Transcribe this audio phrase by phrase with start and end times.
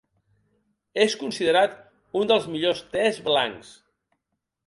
[1.03, 1.75] És considerat
[2.21, 3.73] un dels millors tes blancs.